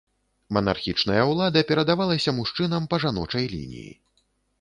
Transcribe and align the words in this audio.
Манархічная 0.55 1.19
ўлада 1.31 1.61
перадавалася 1.71 2.33
мужчынам 2.39 2.87
па 2.95 2.99
жаночай 3.05 3.45
лініі. 3.53 3.93